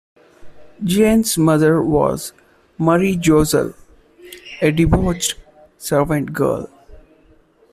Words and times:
Jeanne's 0.83 1.37
mother 1.37 1.79
was 1.79 2.33
Marie 2.79 3.15
Jossel, 3.15 3.75
a 4.59 4.71
debauched 4.71 5.35
servant 5.77 6.33
girl. 6.33 6.67